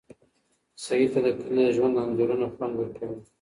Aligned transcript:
سعید 0.83 1.09
ته 1.13 1.19
د 1.25 1.27
کلي 1.39 1.63
د 1.67 1.69
ژوند 1.77 1.95
انځورونه 2.03 2.45
خوند 2.53 2.73
ورکوي. 2.77 3.19